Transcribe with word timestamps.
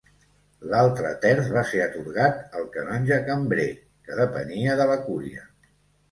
L'altre 0.69 1.09
terç 1.25 1.49
va 1.57 1.61
ser 1.71 1.81
atorgat 1.83 2.39
al 2.59 2.65
canonge 2.75 3.19
cambrer, 3.27 3.67
que 4.07 4.17
depenia 4.21 4.79
de 4.81 4.89
la 4.93 4.97
cúria. 5.03 5.45